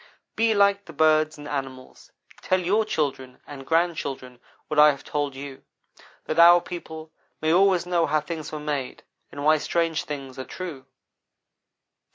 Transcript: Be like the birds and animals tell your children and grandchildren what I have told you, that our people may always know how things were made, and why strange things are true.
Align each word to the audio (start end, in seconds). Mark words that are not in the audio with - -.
Be 0.35 0.55
like 0.55 0.85
the 0.85 0.93
birds 0.93 1.37
and 1.37 1.47
animals 1.47 2.11
tell 2.41 2.59
your 2.59 2.85
children 2.85 3.39
and 3.45 3.67
grandchildren 3.67 4.39
what 4.67 4.79
I 4.79 4.89
have 4.89 5.03
told 5.03 5.35
you, 5.35 5.61
that 6.25 6.39
our 6.39 6.59
people 6.59 7.11
may 7.39 7.53
always 7.53 7.85
know 7.85 8.07
how 8.07 8.19
things 8.21 8.51
were 8.51 8.59
made, 8.59 9.03
and 9.31 9.45
why 9.45 9.59
strange 9.59 10.05
things 10.05 10.39
are 10.39 10.45
true. 10.45 10.87